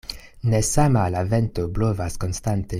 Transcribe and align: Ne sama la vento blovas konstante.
Ne 0.53 0.61
sama 0.69 1.03
la 1.17 1.23
vento 1.35 1.67
blovas 1.79 2.21
konstante. 2.27 2.69